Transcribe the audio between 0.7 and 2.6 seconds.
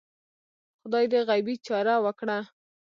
خدای دې غیبي چاره وکړه